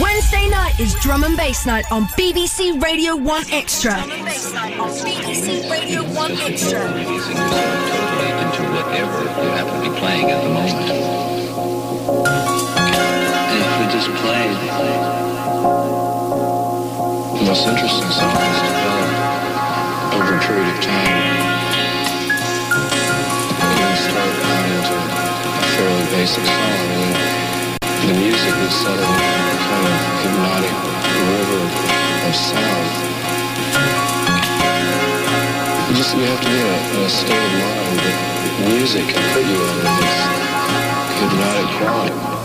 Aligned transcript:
Wednesday 0.00 0.48
night 0.48 0.78
is 0.78 0.94
Drum 0.96 1.24
and 1.24 1.36
Bass 1.36 1.64
Night 1.64 1.84
on 1.90 2.04
BBC 2.18 2.82
Radio 2.82 3.16
1 3.16 3.44
Extra. 3.50 3.92
Drum 3.92 4.10
and 4.10 4.24
Bass 4.24 4.52
Night 4.52 4.78
on 4.78 4.90
BBC 4.90 5.70
Radio 5.70 6.02
1 6.02 6.32
Extra. 6.32 6.92
Music 6.94 7.32
is 7.32 7.38
totally 7.38 8.28
into 8.44 8.62
whatever 8.76 9.22
you 9.24 9.50
happen 9.56 9.72
to 9.80 9.88
be 9.88 9.96
playing 9.98 10.30
at 10.30 10.42
the 10.42 10.50
moment. 10.50 10.90
If 13.56 13.64
we 13.80 13.86
just 13.92 14.10
played, 14.20 14.58
the 17.38 17.44
most 17.46 17.66
interesting 17.66 18.10
songs 18.12 18.58
develop 18.66 19.10
over 20.12 20.36
a 20.36 20.40
period 20.44 20.68
of 20.76 20.80
time. 20.84 21.40
You 23.80 23.96
start 23.96 24.34
out 24.44 24.66
into 24.76 24.92
a 24.92 25.64
fairly 25.72 26.04
basic 26.12 26.44
song, 26.44 26.84
and 27.00 27.35
the 28.06 28.14
music 28.14 28.54
settle 28.70 29.02
into 29.02 29.42
a 29.50 29.58
kind 29.66 29.86
of 29.90 29.98
hypnotic 30.22 30.76
river 31.26 31.62
of 32.28 32.34
sound. 32.36 32.88
You 35.88 35.96
just 35.96 36.16
you 36.16 36.22
have 36.22 36.40
to 36.40 36.46
be 36.46 36.54
in 36.54 36.66
a, 36.66 36.78
in 36.94 37.02
a 37.02 37.10
state 37.10 37.34
of 37.34 37.52
mind 37.58 37.98
that 38.06 38.68
music 38.68 39.04
can 39.10 39.22
put 39.34 39.44
you 39.44 39.58
in 39.58 39.78
this 39.82 40.14
hypnotic 41.18 41.68
quality. 41.78 42.35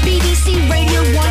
BBC 0.00 0.56
Radio 0.70 1.02
1 1.12 1.21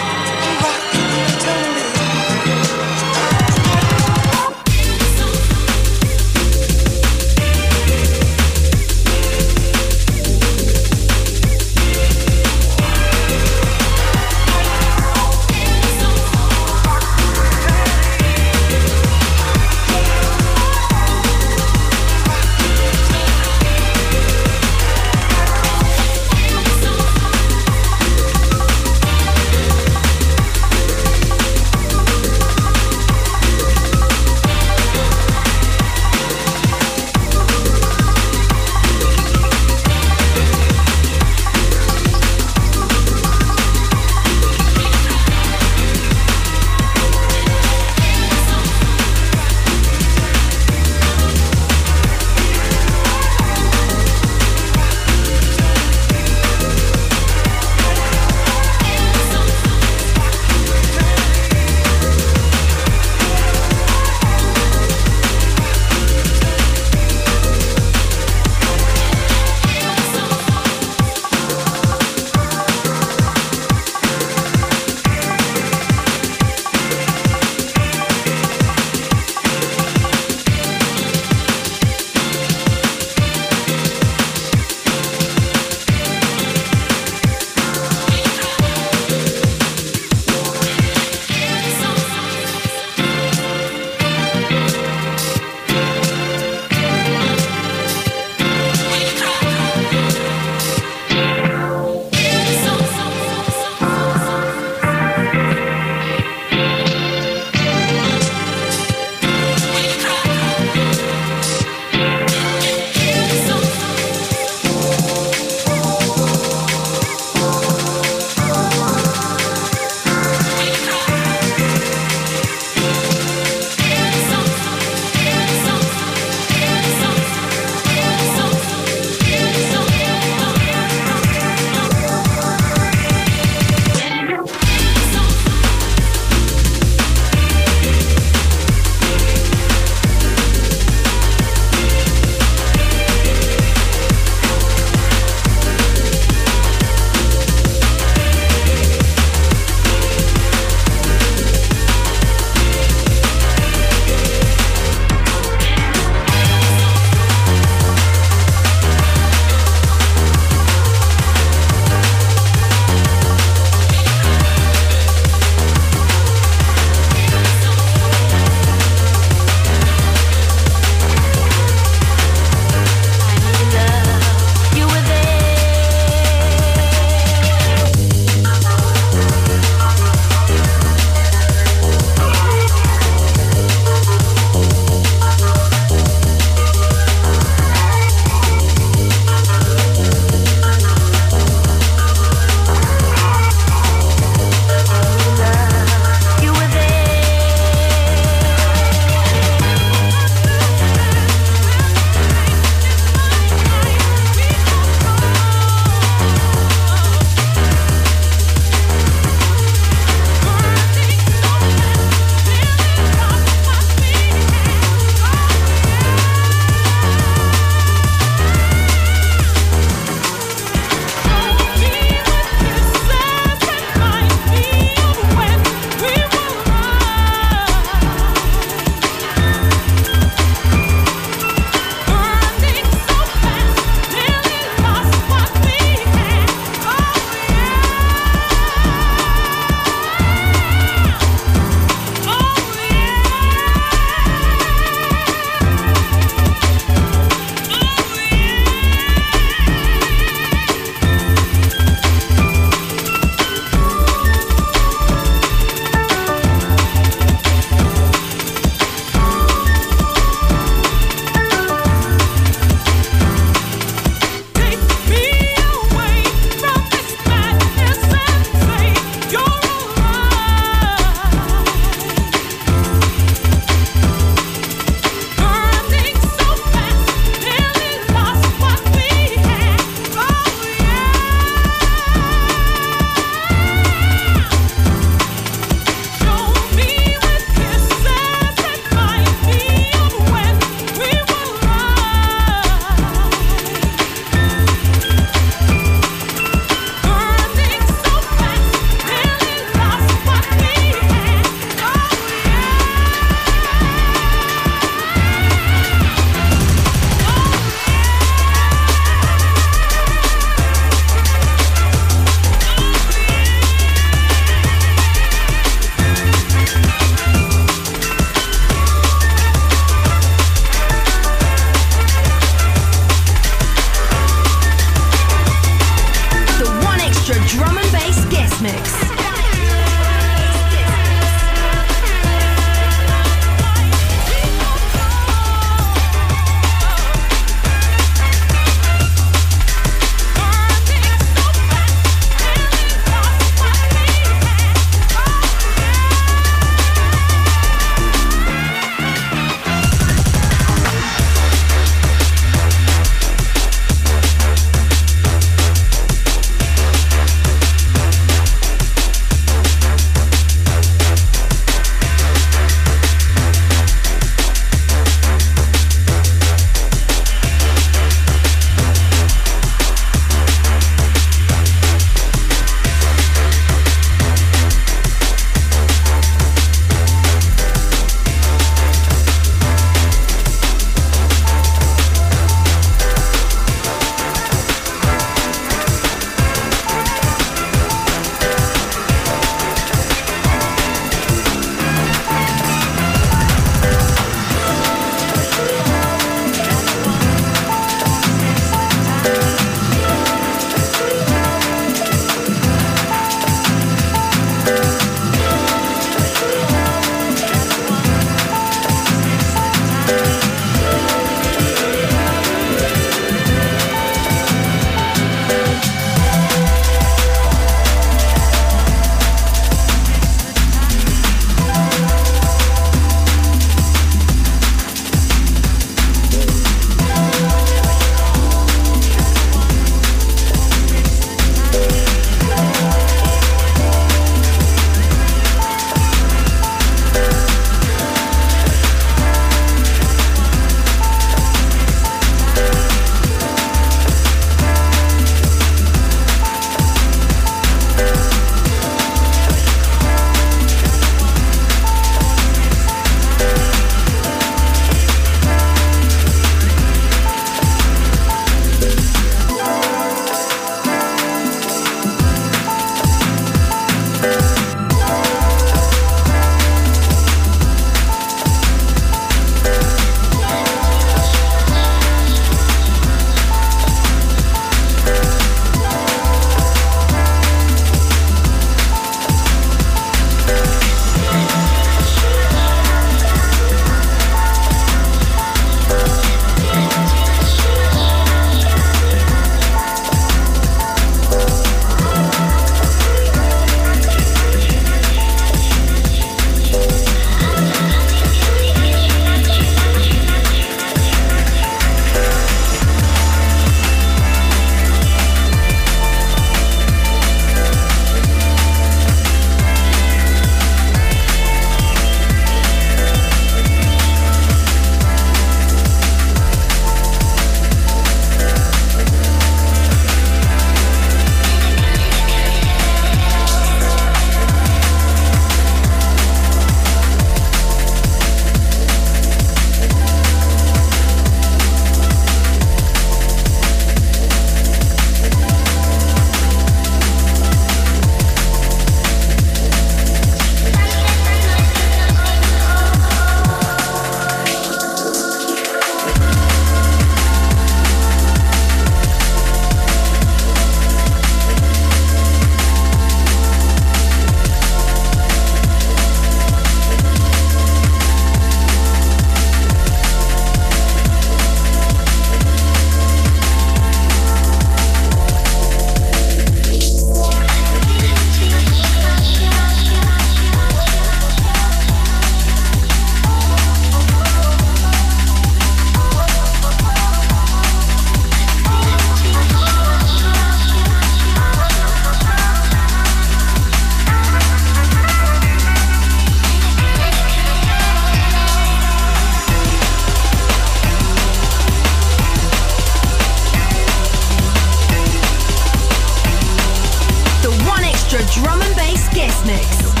one 597.67 597.83
extra 597.83 598.19
drum 598.33 598.61
and 598.61 598.75
bass 598.75 599.07
guest 599.13 599.45
mix. 599.45 600.00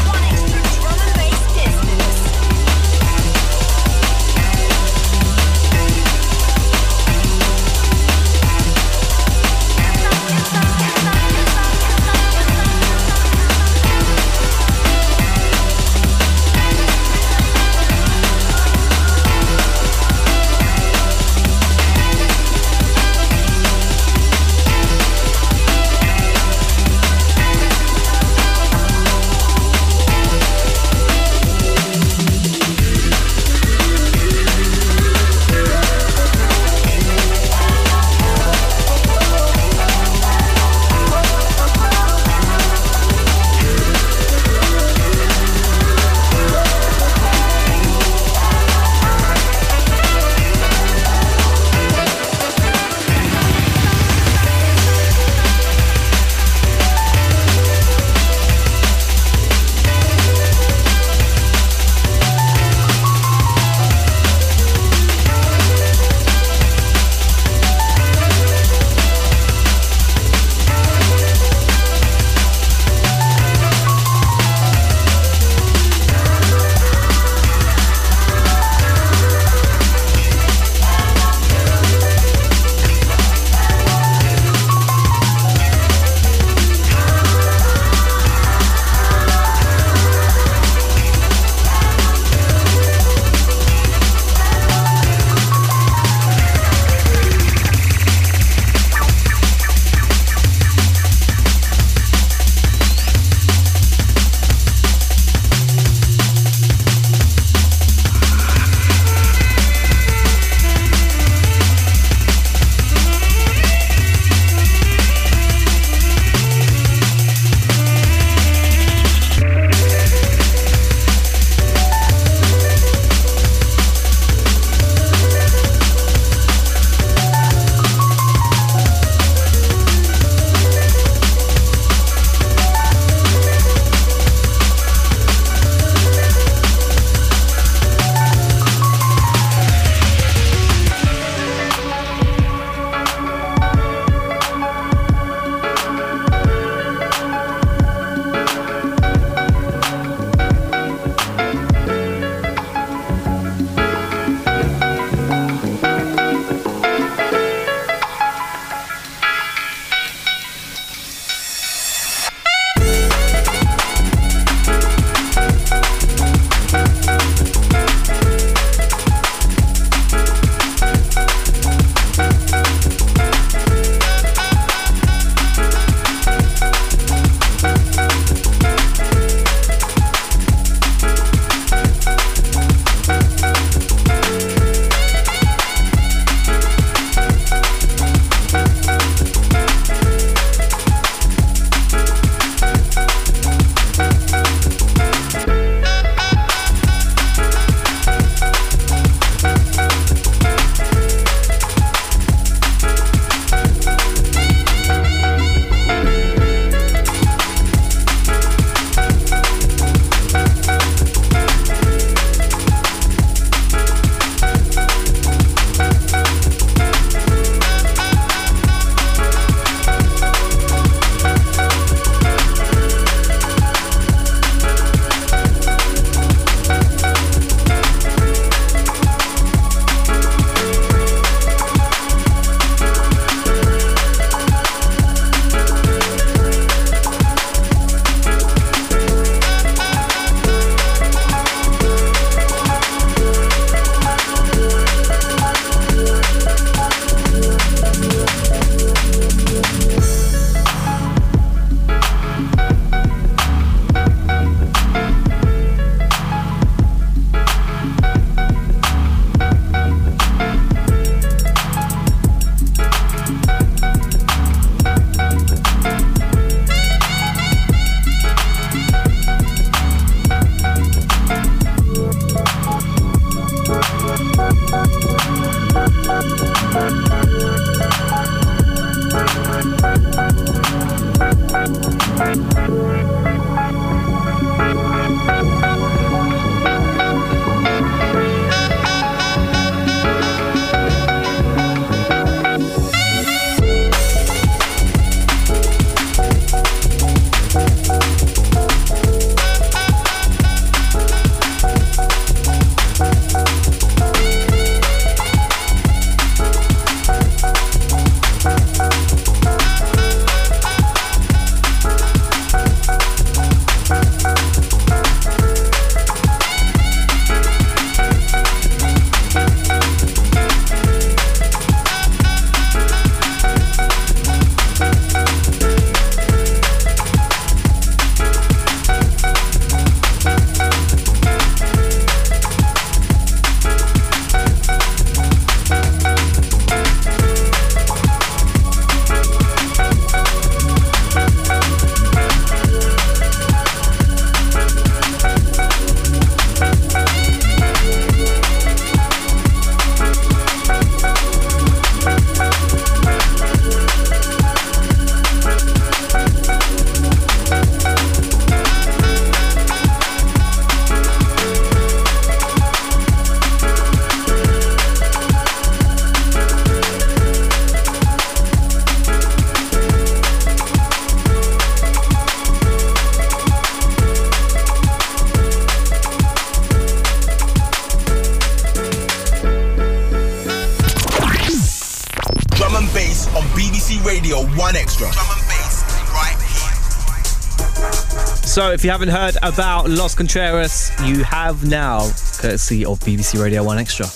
If 388.81 388.85
you 388.85 388.89
haven't 388.89 389.09
heard 389.09 389.37
about 389.43 389.87
Los 389.91 390.15
Contreras, 390.15 390.91
you 391.03 391.23
have 391.23 391.63
now, 391.63 391.99
courtesy 392.39 392.83
of 392.83 392.97
BBC 393.01 393.39
Radio 393.39 393.63
1 393.63 393.77
Extra. 393.77 394.07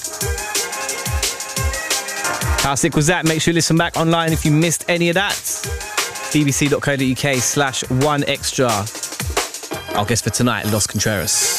How 2.63 2.73
sick 2.73 2.95
was 2.95 3.05
that? 3.05 3.25
Make 3.25 3.41
sure 3.41 3.51
you 3.51 3.55
listen 3.55 3.77
back 3.77 3.95
online 3.95 4.33
if 4.33 4.43
you 4.43 4.49
missed 4.49 4.83
any 4.87 5.09
of 5.09 5.13
that. 5.13 5.35
bbc.co.uk 6.33 7.35
slash 7.35 7.87
1 7.91 8.23
extra. 8.23 8.71
Our 9.95 10.03
guest 10.03 10.23
for 10.23 10.31
tonight, 10.31 10.65
Los 10.71 10.87
Contreras. 10.87 11.54